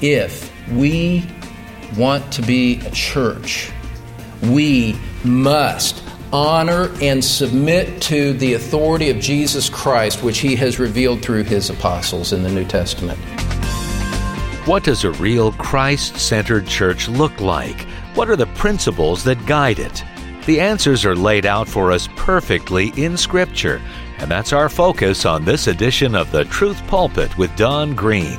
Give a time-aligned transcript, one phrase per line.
[0.00, 1.24] if we
[1.96, 3.70] want to be a church,
[4.42, 11.22] we must honor and submit to the authority of Jesus Christ, which he has revealed
[11.22, 13.18] through his apostles in the New Testament.
[14.66, 17.80] What does a real Christ centered church look like?
[18.14, 20.04] What are the principles that guide it?
[20.46, 23.80] The answers are laid out for us perfectly in Scripture,
[24.18, 28.38] and that's our focus on this edition of the Truth Pulpit with Don Green,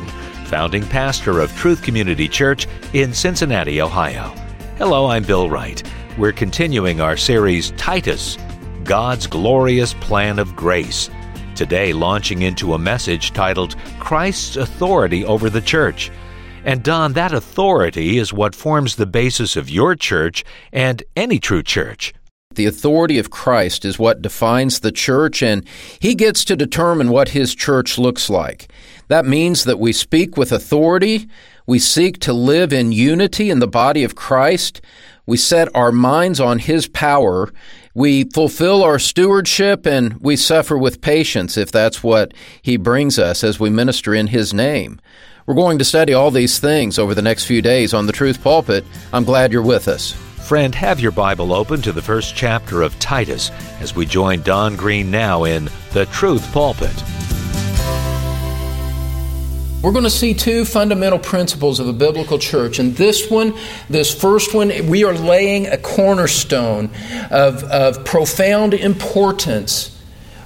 [0.51, 4.35] founding pastor of Truth Community Church in Cincinnati, Ohio.
[4.77, 5.81] Hello, I'm Bill Wright.
[6.17, 8.37] We're continuing our series Titus
[8.83, 11.09] God's Glorious Plan of Grace.
[11.55, 16.11] Today, launching into a message titled Christ's Authority Over the Church.
[16.65, 20.43] And Don, that authority is what forms the basis of your church
[20.73, 22.13] and any true church.
[22.55, 25.65] The authority of Christ is what defines the church, and
[26.01, 28.69] He gets to determine what His church looks like.
[29.11, 31.27] That means that we speak with authority,
[31.67, 34.79] we seek to live in unity in the body of Christ,
[35.25, 37.51] we set our minds on His power,
[37.93, 43.43] we fulfill our stewardship, and we suffer with patience if that's what He brings us
[43.43, 45.01] as we minister in His name.
[45.45, 48.41] We're going to study all these things over the next few days on the Truth
[48.41, 48.85] Pulpit.
[49.11, 50.13] I'm glad you're with us.
[50.47, 54.77] Friend, have your Bible open to the first chapter of Titus as we join Don
[54.77, 56.95] Green now in the Truth Pulpit.
[59.81, 62.77] We're going to see two fundamental principles of a biblical church.
[62.77, 63.55] And this one,
[63.89, 66.91] this first one, we are laying a cornerstone
[67.31, 69.97] of, of profound importance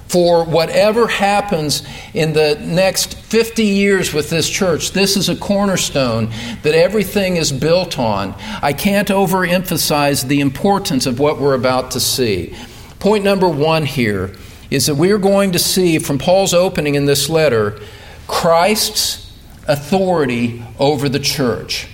[0.08, 1.82] for whatever happens
[2.14, 4.92] in the next 50 years with this church.
[4.92, 6.30] This is a cornerstone
[6.62, 8.34] that everything is built on.
[8.62, 12.56] I can't overemphasize the importance of what we're about to see.
[13.00, 14.32] Point number one here
[14.70, 17.78] is that we're going to see from Paul's opening in this letter
[18.26, 19.25] Christ's
[19.68, 21.88] authority over the church.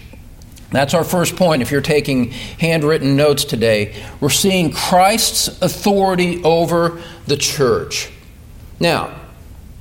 [0.70, 3.94] That's our first point if you're taking handwritten notes today.
[4.20, 8.10] We're seeing Christ's authority over the church.
[8.80, 9.14] Now,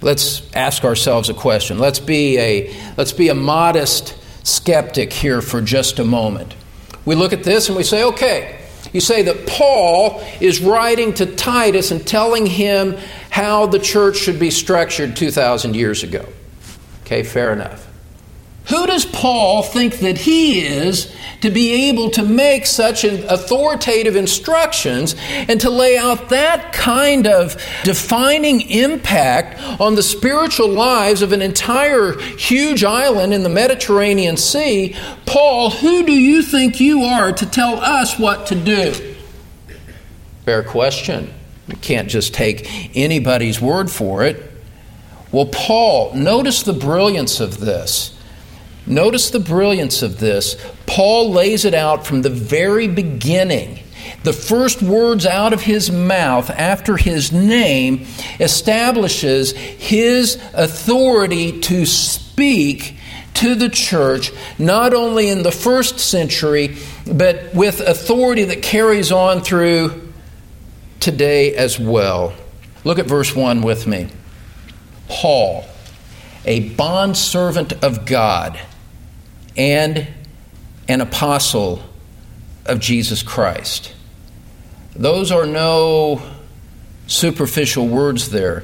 [0.01, 1.80] let's ask ourselves a question.
[1.80, 6.56] Let's be a, let's be a modest skeptic here for just a moment.
[7.06, 8.59] We look at this and we say, okay,
[8.91, 12.97] you say that Paul is writing to Titus and telling him
[13.30, 16.25] how the church should be structured 2,000 years ago.
[17.12, 17.90] Okay, fair enough.
[18.70, 25.18] Who does Paul think that he is to be able to make such authoritative instructions
[25.30, 31.42] and to lay out that kind of defining impact on the spiritual lives of an
[31.42, 34.96] entire huge island in the Mediterranean Sea?
[35.26, 38.94] Paul, who do you think you are to tell us what to do?
[40.46, 41.34] Fair question.
[41.68, 44.50] We can't just take anybody's word for it.
[45.31, 48.18] Well, Paul, notice the brilliance of this.
[48.86, 50.56] Notice the brilliance of this.
[50.86, 53.80] Paul lays it out from the very beginning.
[54.24, 58.06] The first words out of his mouth after his name
[58.40, 62.98] establishes his authority to speak
[63.36, 66.78] to the church, not only in the first century,
[67.12, 70.12] but with authority that carries on through
[71.00, 72.34] today as well.
[72.84, 74.09] Look at verse 1 with me.
[75.12, 75.66] Paul,
[76.46, 78.60] a bondservant of God
[79.58, 80.08] and
[80.88, 81.84] an apostle
[82.66, 83.94] of Jesus Christ.
[84.96, 86.22] Those are no
[87.08, 88.64] superficial words there.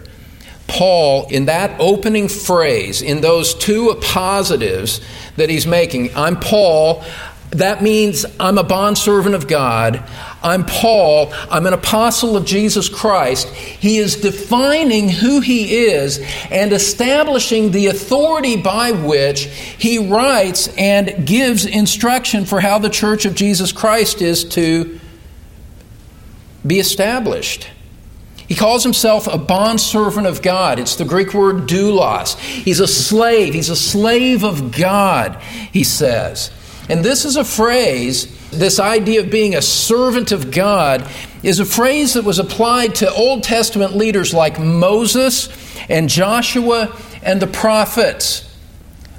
[0.68, 5.02] Paul, in that opening phrase, in those two positives
[5.38, 7.04] that he's making, I'm Paul,
[7.52, 10.04] that means I'm a bondservant of God.
[10.48, 11.34] I'm Paul.
[11.52, 13.50] I'm an apostle of Jesus Christ.
[13.50, 16.20] He is defining who he is
[16.50, 23.26] and establishing the authority by which he writes and gives instruction for how the church
[23.26, 25.00] of Jesus Christ is to
[26.66, 27.70] be established.
[28.48, 30.80] He calls himself a bondservant of God.
[30.80, 32.40] It's the Greek word doulos.
[32.40, 33.54] He's a slave.
[33.54, 35.42] He's a slave of God,
[35.74, 36.50] he says.
[36.90, 41.10] And this is a phrase, this idea of being a servant of God,
[41.44, 45.50] is a phrase that was applied to Old Testament leaders like Moses
[45.90, 48.47] and Joshua and the prophets.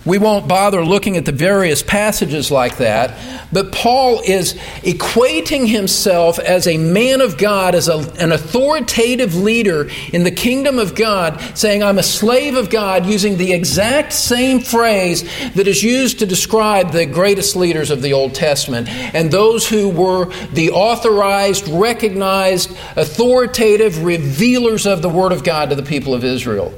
[0.08, 3.14] We won't bother looking at the various passages like that,
[3.52, 9.90] but Paul is equating himself as a man of God, as a, an authoritative leader
[10.10, 14.60] in the kingdom of God, saying, I'm a slave of God, using the exact same
[14.60, 19.68] phrase that is used to describe the greatest leaders of the Old Testament and those
[19.68, 26.14] who were the authorized, recognized, authoritative revealers of the Word of God to the people
[26.14, 26.72] of Israel.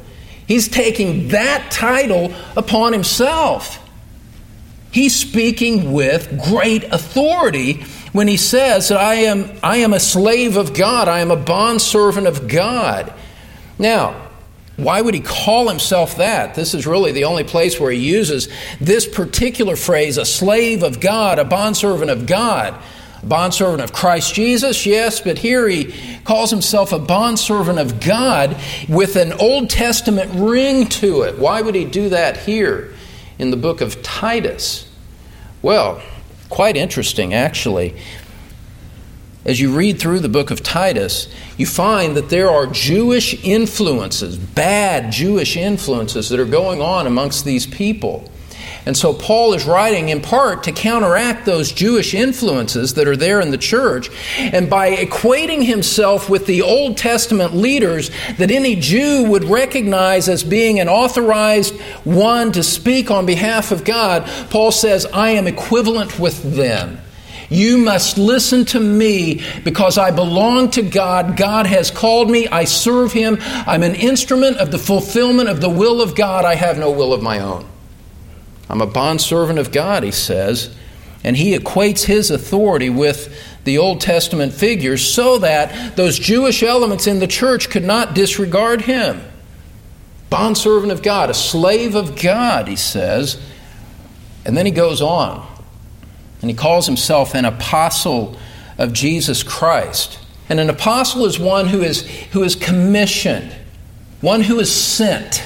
[0.51, 3.79] He's taking that title upon himself.
[4.91, 10.57] He's speaking with great authority when he says that I am, I am a slave
[10.57, 13.15] of God, I am a bondservant of God.
[13.79, 14.29] Now,
[14.77, 16.57] why would he call himself that?
[16.57, 18.49] This is really the only place where he uses
[18.81, 22.75] this particular phrase, a slave of God, a bondservant of God.
[23.23, 25.95] Bondservant of Christ Jesus, yes, but here he
[26.25, 28.57] calls himself a bondservant of God
[28.89, 31.39] with an Old Testament ring to it.
[31.39, 32.95] Why would he do that here
[33.39, 34.91] in the book of Titus?
[35.63, 36.01] Well,
[36.49, 37.95] quite interesting, actually.
[39.45, 44.37] As you read through the book of Titus, you find that there are Jewish influences,
[44.37, 48.31] bad Jewish influences that are going on amongst these people.
[48.87, 53.41] And so Paul is writing in part to counteract those Jewish influences that are there
[53.41, 54.11] in the church.
[54.39, 60.43] And by equating himself with the Old Testament leaders that any Jew would recognize as
[60.43, 66.19] being an authorized one to speak on behalf of God, Paul says, I am equivalent
[66.19, 67.01] with them.
[67.51, 71.37] You must listen to me because I belong to God.
[71.37, 72.47] God has called me.
[72.47, 73.39] I serve Him.
[73.41, 76.45] I'm an instrument of the fulfillment of the will of God.
[76.45, 77.70] I have no will of my own.
[78.71, 80.75] I'm a bondservant of God, he says.
[81.25, 87.07] And he equates his authority with the Old Testament figures so that those Jewish elements
[87.07, 89.21] in the church could not disregard him.
[90.31, 93.43] Bondservant of God, a slave of God, he says.
[94.47, 95.47] And then he goes on.
[96.41, 98.39] And he calls himself an apostle
[98.79, 100.21] of Jesus Christ.
[100.49, 103.55] And an apostle is one who is, who is commissioned,
[104.21, 105.43] one who is sent,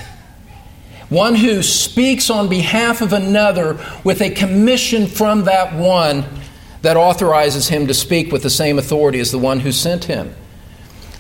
[1.15, 6.25] one who speaks on behalf of another with a commission from that one
[6.83, 10.35] that authorizes him to speak with the same authority as the one who sent him.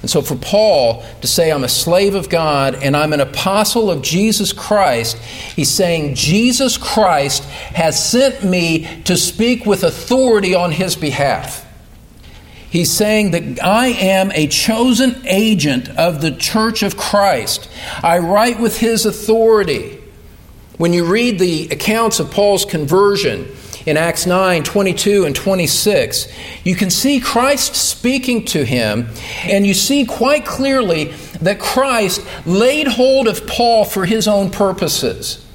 [0.02, 3.90] And so, for Paul to say, I'm a slave of God and I'm an apostle
[3.90, 10.72] of Jesus Christ, he's saying, Jesus Christ has sent me to speak with authority on
[10.72, 11.63] his behalf.
[12.74, 17.70] He's saying that I am a chosen agent of the church of Christ.
[18.02, 20.02] I write with his authority.
[20.76, 23.46] When you read the accounts of Paul's conversion,
[23.86, 26.26] in Acts 9 22 and 26,
[26.64, 29.08] you can see Christ speaking to him,
[29.44, 31.12] and you see quite clearly
[31.42, 35.46] that Christ laid hold of Paul for his own purposes.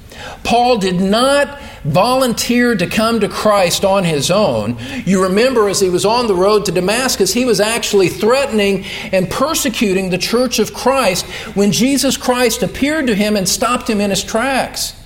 [0.42, 4.76] Paul did not volunteer to come to Christ on his own.
[5.04, 9.30] You remember as he was on the road to Damascus, he was actually threatening and
[9.30, 14.10] persecuting the church of Christ when Jesus Christ appeared to him and stopped him in
[14.10, 14.96] his tracks.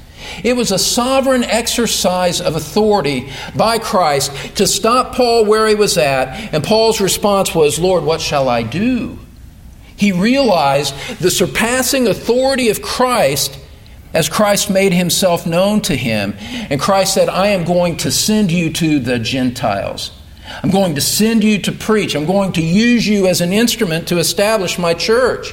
[0.42, 5.98] It was a sovereign exercise of authority by Christ to stop Paul where he was
[5.98, 9.18] at, and Paul's response was, Lord, what shall I do?
[9.96, 13.58] He realized the surpassing authority of Christ
[14.14, 16.34] as Christ made himself known to him.
[16.70, 20.12] And Christ said, I am going to send you to the Gentiles.
[20.62, 22.14] I'm going to send you to preach.
[22.14, 25.52] I'm going to use you as an instrument to establish my church.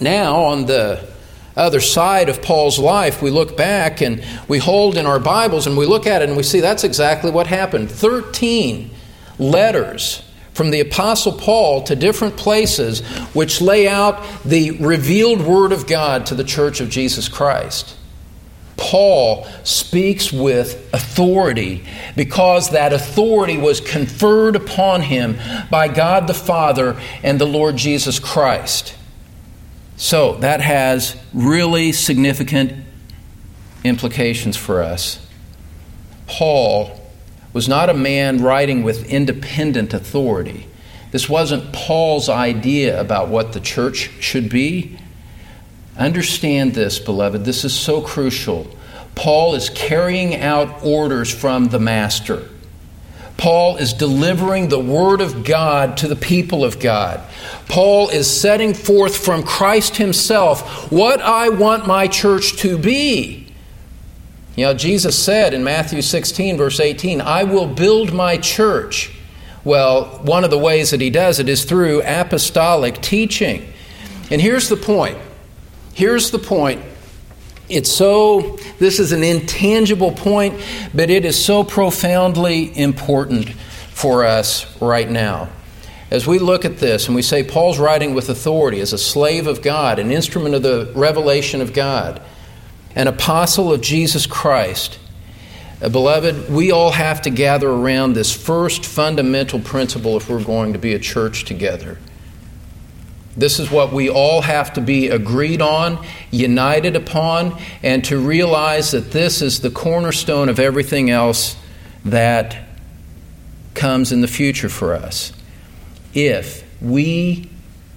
[0.00, 1.08] Now, on the
[1.56, 5.76] other side of Paul's life, we look back and we hold in our Bibles and
[5.76, 7.90] we look at it and we see that's exactly what happened.
[7.90, 8.90] 13
[9.38, 10.27] letters
[10.58, 16.26] from the Apostle Paul to different places which lay out the revealed Word of God
[16.26, 17.96] to the church of Jesus Christ.
[18.76, 21.84] Paul speaks with authority
[22.16, 25.38] because that authority was conferred upon him
[25.70, 28.96] by God the Father and the Lord Jesus Christ.
[29.96, 32.72] So that has really significant
[33.84, 35.24] implications for us.
[36.26, 36.97] Paul
[37.52, 40.66] was not a man writing with independent authority.
[41.10, 44.98] This wasn't Paul's idea about what the church should be.
[45.96, 47.44] Understand this, beloved.
[47.44, 48.68] This is so crucial.
[49.14, 52.48] Paul is carrying out orders from the Master.
[53.36, 57.20] Paul is delivering the Word of God to the people of God.
[57.68, 63.47] Paul is setting forth from Christ Himself what I want my church to be.
[64.58, 69.12] You know, Jesus said in Matthew 16, verse 18, I will build my church.
[69.62, 73.72] Well, one of the ways that He does it is through apostolic teaching.
[74.32, 75.16] And here's the point.
[75.94, 76.82] Here's the point
[77.68, 80.60] it's so, this is an intangible point,
[80.92, 83.50] but it is so profoundly important
[83.92, 85.50] for us right now.
[86.10, 89.46] As we look at this and we say Paul's writing with authority as a slave
[89.46, 92.20] of God, an instrument of the revelation of God,
[92.98, 94.98] an apostle of Jesus Christ,
[95.80, 100.72] uh, beloved, we all have to gather around this first fundamental principle if we're going
[100.72, 101.96] to be a church together.
[103.36, 108.90] This is what we all have to be agreed on, united upon, and to realize
[108.90, 111.56] that this is the cornerstone of everything else
[112.04, 112.64] that
[113.74, 115.32] comes in the future for us.
[116.14, 117.48] If we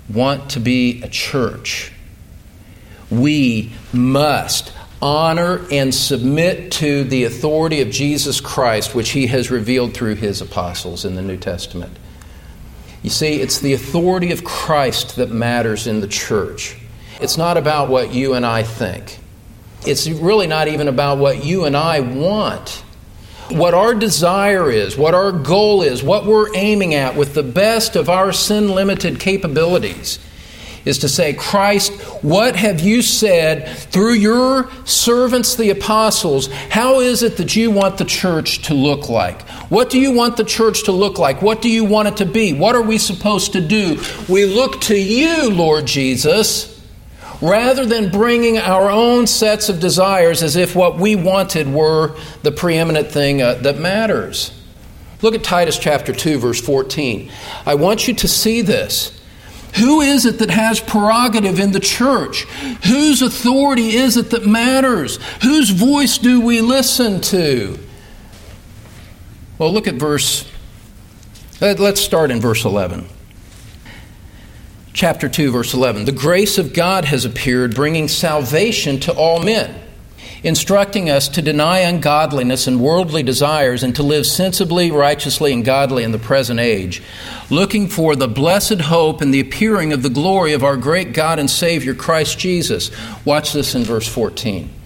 [0.07, 1.91] want to be a church,
[3.09, 9.93] we must honor and submit to the authority of Jesus Christ, which he has revealed
[9.93, 11.97] through his apostles in the New Testament.
[13.01, 16.77] You see, it's the authority of Christ that matters in the church.
[17.19, 19.17] It's not about what you and I think.
[19.85, 22.83] It's really not even about what you and I want.
[23.49, 27.95] What our desire is, what our goal is, what we're aiming at with the best
[27.95, 30.19] of our sin limited capabilities
[30.85, 31.91] is to say, Christ,
[32.23, 36.47] what have you said through your servants, the apostles?
[36.69, 39.41] How is it that you want the church to look like?
[39.69, 41.41] What do you want the church to look like?
[41.41, 42.53] What do you want it to be?
[42.53, 44.01] What are we supposed to do?
[44.27, 46.81] We look to you, Lord Jesus,
[47.41, 52.51] rather than bringing our own sets of desires as if what we wanted were the
[52.51, 54.57] preeminent thing uh, that matters.
[55.21, 57.31] Look at Titus chapter 2, verse 14.
[57.65, 59.20] I want you to see this.
[59.77, 62.43] Who is it that has prerogative in the church?
[62.85, 65.17] Whose authority is it that matters?
[65.41, 67.79] Whose voice do we listen to?
[69.57, 70.49] Well, look at verse,
[71.59, 73.07] let's start in verse 11.
[74.93, 76.05] Chapter 2, verse 11.
[76.05, 79.80] The grace of God has appeared, bringing salvation to all men
[80.43, 86.03] instructing us to deny ungodliness and worldly desires and to live sensibly, righteously, and godly
[86.03, 87.01] in the present age,
[87.49, 91.39] looking for the blessed hope and the appearing of the glory of our great God
[91.39, 92.91] and Savior, Christ Jesus.
[93.25, 94.80] Watch this in verse 14.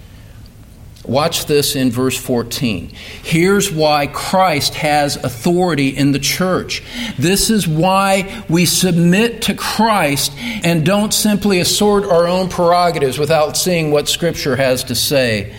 [1.06, 2.88] Watch this in verse 14.
[3.22, 6.82] Here's why Christ has authority in the church.
[7.16, 13.56] This is why we submit to Christ and don't simply assert our own prerogatives without
[13.56, 15.54] seeing what Scripture has to say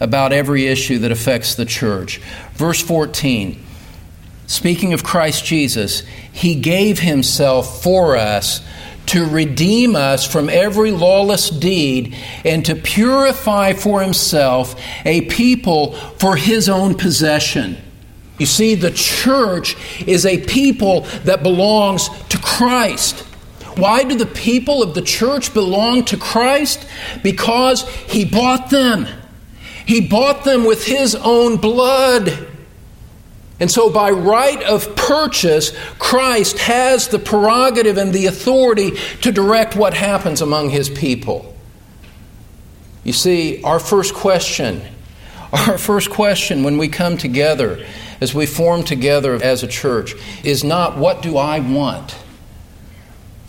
[0.00, 2.18] about every issue that affects the church.
[2.54, 3.64] Verse 14.
[4.48, 6.00] Speaking of Christ Jesus,
[6.32, 8.66] He gave Himself for us
[9.08, 16.36] to redeem us from every lawless deed and to purify for himself a people for
[16.36, 17.76] his own possession.
[18.38, 23.20] You see, the church is a people that belongs to Christ.
[23.76, 26.86] Why do the people of the church belong to Christ?
[27.22, 29.06] Because he bought them.
[29.86, 32.46] He bought them with his own blood.
[33.60, 39.74] And so, by right of purchase, Christ has the prerogative and the authority to direct
[39.74, 41.56] what happens among his people.
[43.02, 44.82] You see, our first question,
[45.52, 47.84] our first question when we come together,
[48.20, 52.16] as we form together as a church, is not what do I want?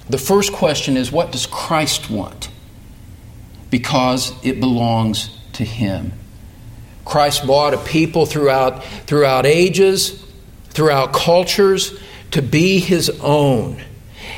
[0.10, 2.50] The first question is what does Christ want?
[3.70, 6.14] Because it belongs to him.
[7.10, 10.24] Christ bought a people throughout, throughout ages,
[10.70, 12.00] throughout cultures,
[12.32, 13.82] to be his own.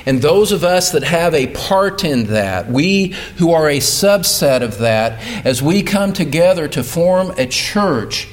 [0.06, 4.62] And those of us that have a part in that, we who are a subset
[4.62, 8.30] of that, as we come together to form a church,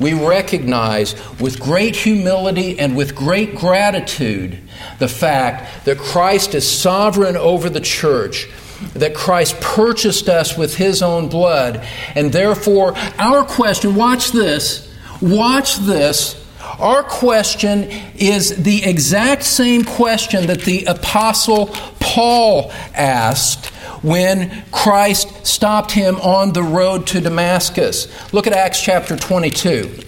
[0.00, 4.58] we recognize with great humility and with great gratitude
[4.98, 8.48] the fact that Christ is sovereign over the church
[8.94, 11.86] that Christ purchased us with his own blood.
[12.14, 16.40] And therefore, our question, watch this, watch this.
[16.78, 21.68] Our question is the exact same question that the Apostle
[22.00, 23.66] Paul asked
[24.02, 28.08] when Christ stopped him on the road to Damascus.
[28.32, 30.04] Look at Acts chapter 22.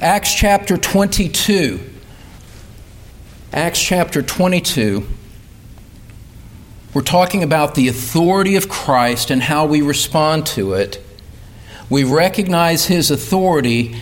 [0.00, 1.80] Acts chapter 22.
[3.52, 5.06] Acts chapter 22.
[6.92, 11.00] We're talking about the authority of Christ and how we respond to it.
[11.88, 13.96] We recognize his authority,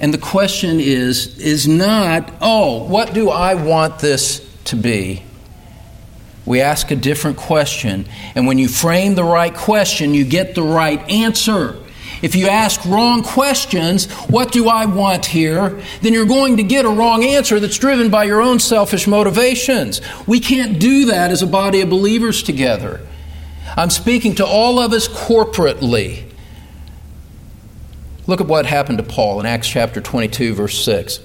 [0.00, 5.22] and the question is is not, oh, what do I want this to be?
[6.44, 10.64] We ask a different question, and when you frame the right question, you get the
[10.64, 11.76] right answer.
[12.24, 15.78] If you ask wrong questions, what do I want here?
[16.00, 20.00] Then you're going to get a wrong answer that's driven by your own selfish motivations.
[20.26, 23.06] We can't do that as a body of believers together.
[23.76, 26.24] I'm speaking to all of us corporately.
[28.26, 31.20] Look at what happened to Paul in Acts chapter 22, verse 6.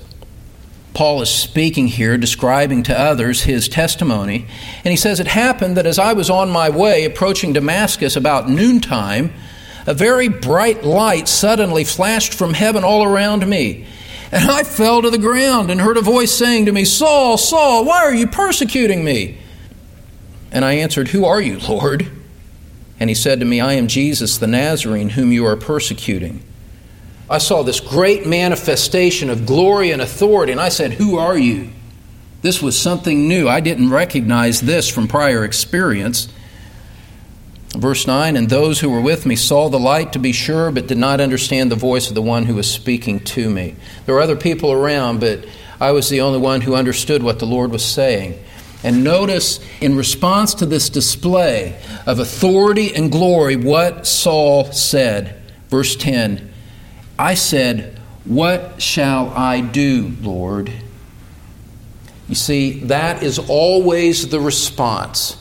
[0.94, 4.48] Paul is speaking here, describing to others his testimony,
[4.84, 8.50] and he says, It happened that as I was on my way approaching Damascus about
[8.50, 9.32] noontime,
[9.89, 13.88] a very bright light suddenly flashed from heaven all around me.
[14.31, 17.86] And I fell to the ground and heard a voice saying to me, Saul, Saul,
[17.86, 19.39] why are you persecuting me?
[20.51, 22.08] And I answered, Who are you, Lord?
[23.00, 26.43] And he said to me, I am Jesus the Nazarene, whom you are persecuting.
[27.27, 31.72] I saw this great manifestation of glory and authority, and I said, Who are you?
[32.43, 33.50] This was something new.
[33.50, 36.27] I didn't recognize this from prior experience.
[37.78, 40.88] Verse 9 And those who were with me saw the light, to be sure, but
[40.88, 43.76] did not understand the voice of the one who was speaking to me.
[44.06, 45.46] There were other people around, but
[45.80, 48.44] I was the only one who understood what the Lord was saying.
[48.84, 55.36] And notice, in response to this display of authority and glory, what Saul said.
[55.70, 56.52] Verse 10
[57.20, 60.72] I said, What shall I do, Lord?
[62.28, 65.38] You see, that is always the response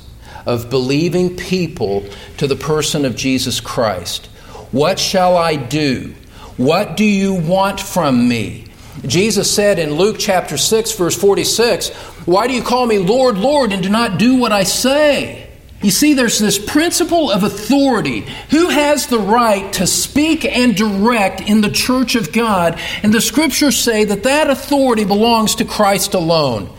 [0.49, 2.05] of believing people
[2.39, 4.27] to the person of Jesus Christ.
[4.73, 6.15] What shall I do?
[6.57, 8.65] What do you want from me?
[9.07, 11.91] Jesus said in Luke chapter 6, verse 46,
[12.25, 15.49] Why do you call me Lord, Lord, and do not do what I say?
[15.83, 18.27] You see, there's this principle of authority.
[18.51, 22.81] Who has the right to speak and direct in the church of God?
[23.03, 26.75] And the scriptures say that that authority belongs to Christ alone.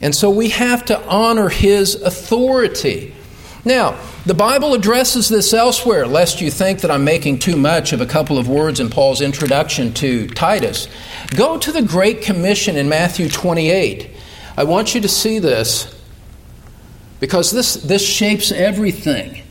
[0.00, 3.14] And so we have to honor his authority.
[3.64, 8.00] Now, the Bible addresses this elsewhere, lest you think that I'm making too much of
[8.00, 10.88] a couple of words in Paul's introduction to Titus.
[11.34, 14.10] Go to the Great Commission in Matthew 28.
[14.56, 15.94] I want you to see this
[17.20, 19.42] because this, this shapes everything.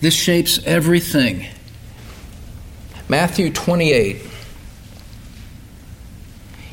[0.00, 1.46] This shapes everything.
[3.08, 4.26] Matthew 28,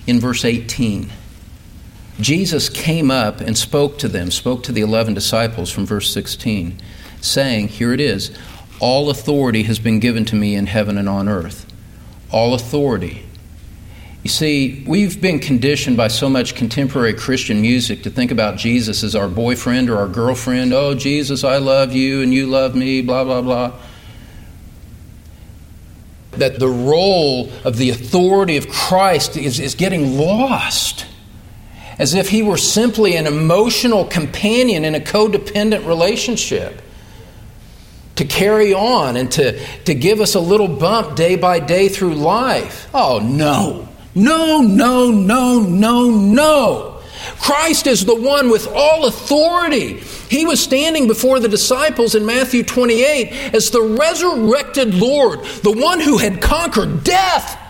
[0.06, 1.12] in verse 18.
[2.20, 6.80] Jesus came up and spoke to them, spoke to the 11 disciples from verse 16,
[7.22, 8.36] saying, Here it is,
[8.80, 11.72] all authority has been given to me in heaven and on earth.
[12.32, 13.24] All authority.
[14.24, 19.04] You see, we've been conditioned by so much contemporary Christian music to think about Jesus
[19.04, 20.74] as our boyfriend or our girlfriend.
[20.74, 23.74] Oh, Jesus, I love you and you love me, blah, blah, blah.
[26.32, 31.06] That the role of the authority of Christ is, is getting lost
[32.00, 36.82] as if he were simply an emotional companion in a codependent relationship
[38.16, 42.16] to carry on and to, to give us a little bump day by day through
[42.16, 42.90] life.
[42.94, 43.88] Oh, no.
[44.16, 46.94] No, no, no, no, no.
[47.40, 50.00] Christ is the one with all authority.
[50.30, 56.00] He was standing before the disciples in Matthew 28 as the resurrected Lord, the one
[56.00, 57.67] who had conquered death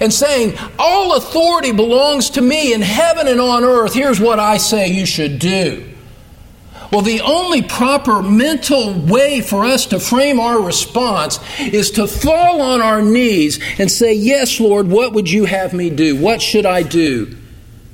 [0.00, 3.94] and saying, All authority belongs to me in heaven and on earth.
[3.94, 5.90] Here's what I say you should do.
[6.92, 12.60] Well, the only proper mental way for us to frame our response is to fall
[12.60, 16.16] on our knees and say, Yes, Lord, what would you have me do?
[16.16, 17.36] What should I do?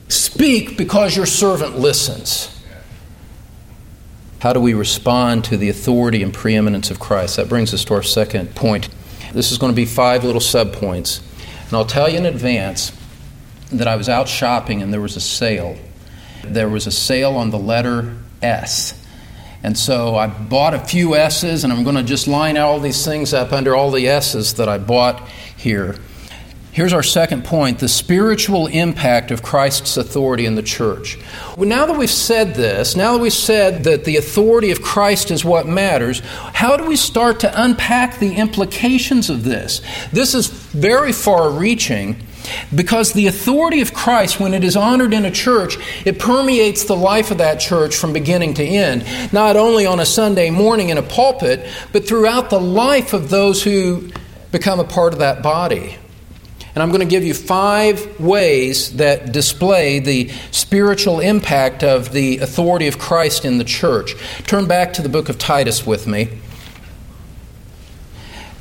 [0.09, 2.57] Speak because your servant listens.
[4.40, 7.37] How do we respond to the authority and preeminence of Christ?
[7.37, 8.88] That brings us to our second point.
[9.33, 11.20] This is going to be five little subpoints.
[11.70, 12.90] And I'll tell you in advance
[13.70, 15.78] that I was out shopping and there was a sale.
[16.42, 19.00] There was a sale on the letter S.
[19.62, 23.04] And so I bought a few S's, and I'm going to just line all these
[23.04, 25.96] things up under all the S's that I bought here.
[26.72, 31.18] Here's our second point the spiritual impact of Christ's authority in the church.
[31.56, 35.33] Well, now that we've said this, now that we've said that the authority of Christ
[35.33, 39.83] is what matters, how do we start to unpack the implications of this?
[40.12, 42.22] This is very far reaching
[42.74, 46.96] because the authority of Christ, when it is honored in a church, it permeates the
[46.96, 50.98] life of that church from beginning to end, not only on a Sunday morning in
[50.98, 54.11] a pulpit, but throughout the life of those who
[54.52, 55.96] become a part of that body.
[56.80, 62.38] And I'm going to give you five ways that display the spiritual impact of the
[62.38, 64.14] authority of Christ in the church.
[64.46, 66.38] Turn back to the book of Titus with me.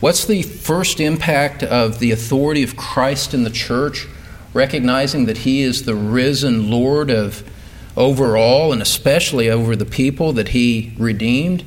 [0.02, 4.06] What's the first impact of the authority of Christ in the church?
[4.54, 7.50] Recognizing that He is the risen Lord of
[7.96, 11.64] over all and especially over the people that He redeemed.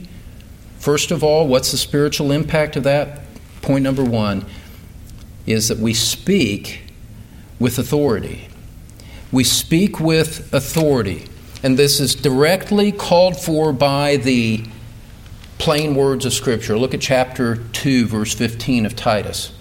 [0.79, 3.23] First of all, what's the spiritual impact of that?
[3.63, 4.45] Point number one
[5.47, 6.83] is that we speak
[7.59, 8.49] with authority.
[9.31, 11.27] We speak with authority.
[11.63, 14.65] And this is directly called for by the
[15.59, 16.77] plain words of Scripture.
[16.77, 19.53] Look at chapter 2, verse 15 of Titus.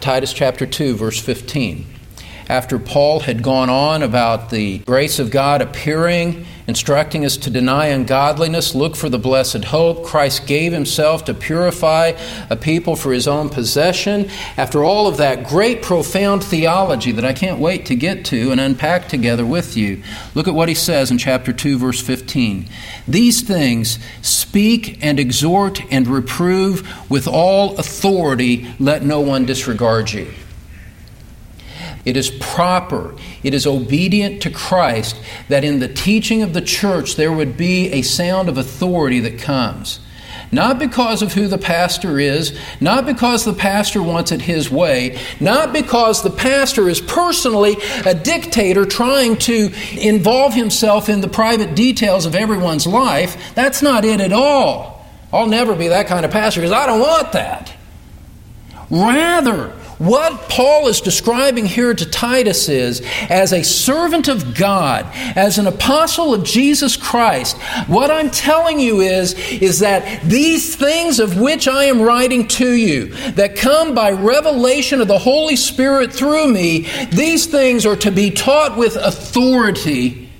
[0.00, 1.86] Titus chapter 2, verse 15.
[2.48, 7.86] After Paul had gone on about the grace of God appearing, instructing us to deny
[7.86, 10.04] ungodliness, look for the blessed hope.
[10.04, 12.12] Christ gave himself to purify
[12.50, 14.30] a people for his own possession.
[14.56, 18.60] After all of that great, profound theology that I can't wait to get to and
[18.60, 20.02] unpack together with you,
[20.34, 22.66] look at what he says in chapter 2, verse 15.
[23.08, 30.32] These things speak and exhort and reprove with all authority, let no one disregard you.
[32.04, 35.16] It is proper, it is obedient to Christ
[35.48, 39.38] that in the teaching of the church there would be a sound of authority that
[39.38, 40.00] comes.
[40.52, 45.18] Not because of who the pastor is, not because the pastor wants it his way,
[45.40, 51.74] not because the pastor is personally a dictator trying to involve himself in the private
[51.74, 53.54] details of everyone's life.
[53.54, 55.04] That's not it at all.
[55.32, 57.74] I'll never be that kind of pastor because I don't want that.
[58.90, 59.72] Rather,
[60.04, 65.66] what Paul is describing here to Titus is as a servant of God, as an
[65.66, 71.66] apostle of Jesus Christ, what I'm telling you is, is that these things of which
[71.66, 76.88] I am writing to you, that come by revelation of the Holy Spirit through me,
[77.10, 80.30] these things are to be taught with authority.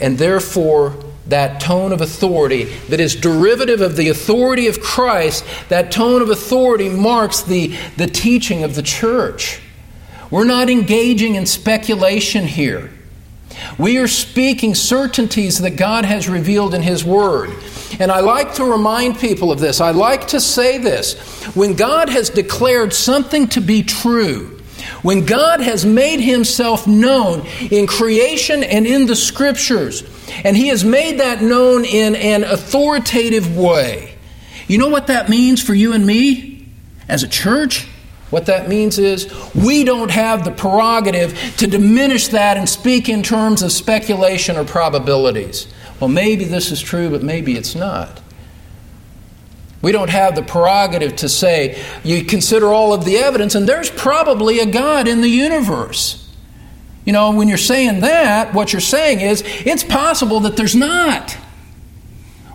[0.00, 5.90] And therefore, that tone of authority that is derivative of the authority of Christ, that
[5.90, 9.60] tone of authority marks the, the teaching of the church.
[10.30, 12.90] We're not engaging in speculation here.
[13.78, 17.50] We are speaking certainties that God has revealed in His Word.
[17.98, 19.80] And I like to remind people of this.
[19.80, 21.18] I like to say this.
[21.54, 24.58] When God has declared something to be true,
[25.02, 30.02] when God has made Himself known in creation and in the Scriptures,
[30.44, 34.16] and He has made that known in an authoritative way.
[34.66, 36.68] You know what that means for you and me
[37.08, 37.88] as a church?
[38.30, 43.22] What that means is we don't have the prerogative to diminish that and speak in
[43.22, 45.66] terms of speculation or probabilities.
[46.00, 48.22] Well, maybe this is true, but maybe it's not.
[49.82, 53.90] We don't have the prerogative to say, you consider all of the evidence, and there's
[53.90, 56.31] probably a God in the universe.
[57.04, 61.36] You know, when you're saying that, what you're saying is it's possible that there's not.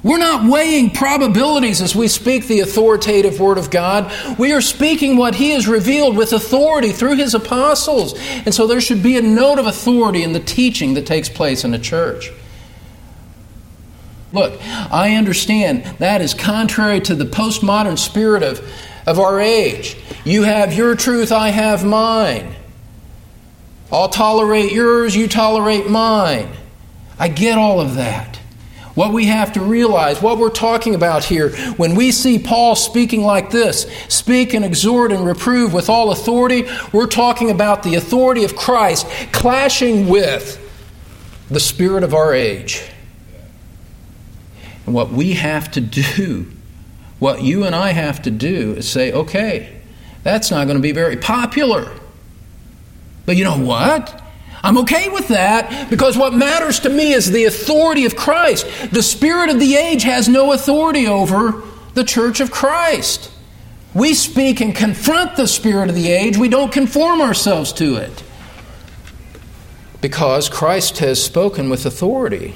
[0.04, 4.10] We're not weighing probabilities as we speak the authoritative Word of God.
[4.40, 8.14] We are speaking what He has revealed with authority through His apostles.
[8.46, 11.66] And so there should be a note of authority in the teaching that takes place
[11.66, 12.32] in a church.
[14.32, 18.62] Look, I understand that is contrary to the postmodern spirit of,
[19.06, 19.98] of our age.
[20.24, 22.56] You have your truth, I have mine.
[23.92, 26.50] I'll tolerate yours, you tolerate mine.
[27.18, 28.38] I get all of that.
[28.96, 33.22] What we have to realize, what we're talking about here, when we see Paul speaking
[33.22, 38.44] like this, speak and exhort and reprove with all authority, we're talking about the authority
[38.44, 40.60] of Christ clashing with
[41.50, 42.84] the spirit of our age.
[44.88, 46.52] And what we have to do,
[47.20, 49.80] what you and I have to do, is say, okay,
[50.24, 51.92] that's not going to be very popular.
[53.28, 54.24] But you know what?
[54.64, 58.66] I'm okay with that because what matters to me is the authority of Christ.
[58.92, 61.62] The spirit of the age has no authority over
[61.94, 63.30] the church of Christ.
[63.94, 68.24] We speak and confront the spirit of the age, we don't conform ourselves to it.
[70.00, 72.56] Because Christ has spoken with authority.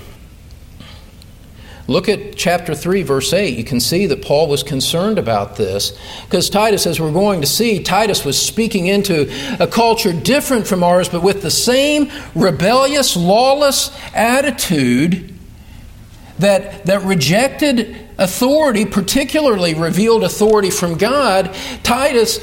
[1.91, 3.57] Look at chapter 3, verse 8.
[3.57, 7.47] You can see that Paul was concerned about this because Titus, as we're going to
[7.47, 9.29] see, Titus was speaking into
[9.61, 15.33] a culture different from ours, but with the same rebellious, lawless attitude
[16.39, 21.53] that, that rejected authority, particularly revealed authority from God.
[21.83, 22.39] Titus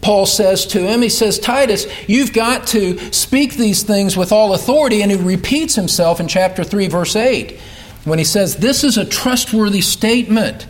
[0.00, 4.54] Paul says to him, he says, Titus, you've got to speak these things with all
[4.54, 5.02] authority.
[5.02, 7.60] And he repeats himself in chapter 3, verse 8
[8.04, 10.66] when he says, This is a trustworthy statement.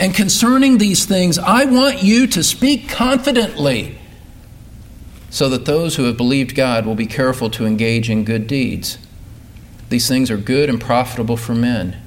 [0.00, 3.98] And concerning these things, I want you to speak confidently
[5.30, 8.98] so that those who have believed God will be careful to engage in good deeds.
[9.88, 12.00] These things are good and profitable for men.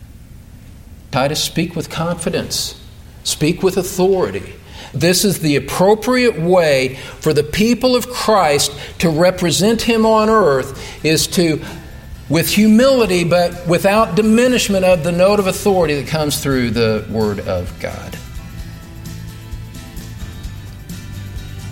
[1.12, 2.82] Titus, speak with confidence,
[3.24, 4.54] speak with authority.
[4.94, 11.06] This is the appropriate way for the people of Christ to represent Him on earth,
[11.06, 11.64] is to
[12.32, 17.42] with humility, but without diminishment of the note of authority that comes through the Word
[17.42, 18.18] of God.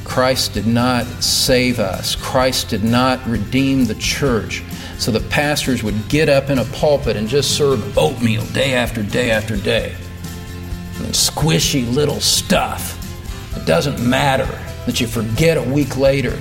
[0.03, 2.15] Christ did not save us.
[2.17, 4.61] Christ did not redeem the church
[4.97, 9.01] so the pastors would get up in a pulpit and just serve oatmeal day after
[9.01, 9.95] day after day.
[10.97, 12.97] And squishy little stuff.
[13.55, 14.59] It doesn't matter.
[14.85, 16.37] that you forget a week later.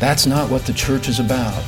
[0.00, 1.64] That's not what the church is about.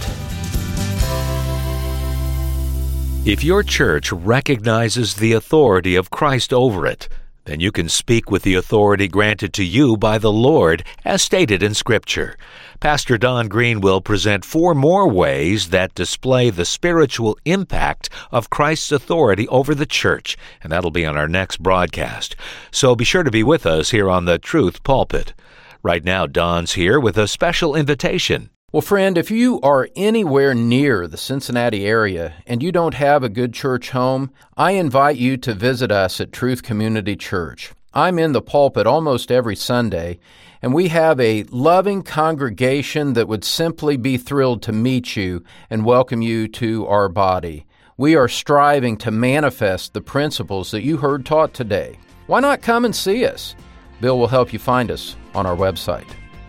[3.25, 7.09] If your church recognizes the authority of Christ over it,
[7.45, 11.63] then you can speak with the authority granted to you by the Lord, as stated
[11.63, 12.37] in Scripture.
[12.81, 18.93] Pastor Don Green will present four more ways that display the spiritual impact of Christ's
[18.93, 22.37] authority over the church, and that'll be on our next broadcast.
[22.71, 25.35] So be sure to be with us here on the Truth Pulpit.
[25.83, 28.51] Right now, Don's here with a special invitation.
[28.71, 33.31] Well, friend, if you are anywhere near the Cincinnati area and you don't have a
[33.31, 37.73] good church home, I invite you to visit us at Truth Community Church.
[37.95, 40.19] I'm in the pulpit almost every Sunday,
[40.61, 45.87] and we have a loving congregation that would simply be thrilled to meet you and
[45.87, 47.65] welcome you to our body.
[47.97, 51.99] We are striving to manifest the principles that you heard taught today.
[52.27, 53.57] Why not come and see us?
[54.03, 56.07] Bill will help you find us on our website.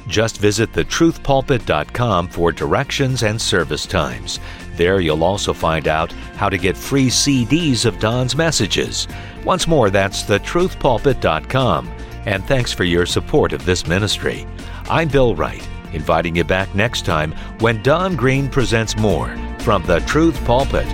[0.10, 4.40] Just visit thetruthpulpit.com for directions and service times.
[4.76, 9.08] There you'll also find out how to get free CDs of Don's messages.
[9.46, 11.88] Once more, that's thetruthpulpit.com.
[12.26, 14.48] And thanks for your support of this ministry.
[14.90, 20.00] I'm Bill Wright, inviting you back next time when Don Green presents more from the
[20.02, 20.88] Truth Pulpit.